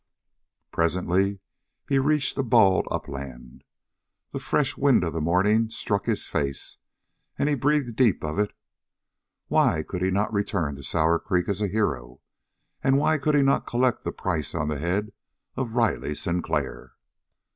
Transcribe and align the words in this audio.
Presently 0.71 1.41
he 1.87 1.99
reached 1.99 2.35
a 2.35 2.41
bald 2.41 2.87
upland. 2.89 3.63
The 4.31 4.39
fresh 4.39 4.75
wind 4.75 5.03
of 5.03 5.13
the 5.13 5.21
morning 5.21 5.69
struck 5.69 6.05
his 6.07 6.25
face, 6.25 6.79
and 7.37 7.47
he 7.47 7.53
breathed 7.53 7.95
deep 7.97 8.23
of 8.23 8.39
it. 8.39 8.51
Why 9.47 9.83
could 9.83 10.01
he 10.01 10.09
not 10.09 10.33
return 10.33 10.75
to 10.75 10.81
Sour 10.81 11.19
Creek 11.19 11.47
as 11.47 11.61
a 11.61 11.67
hero, 11.67 12.19
and 12.83 12.97
why 12.97 13.19
could 13.19 13.35
he 13.35 13.43
not 13.43 13.67
collect 13.67 14.03
the 14.03 14.11
price 14.11 14.55
on 14.55 14.69
the 14.69 14.79
head 14.79 15.13
of 15.55 15.73
Riley 15.75 16.15
Sinclair? 16.15 16.93